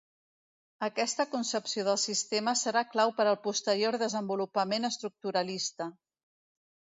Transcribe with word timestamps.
Aquesta 0.85 1.25
concepció 1.33 1.83
del 1.87 1.99
sistema 2.03 2.55
serà 2.61 2.83
clau 2.95 3.13
per 3.19 3.27
al 3.33 3.39
posterior 3.47 3.99
desenvolupament 4.05 4.89
estructuralista. 4.89 5.89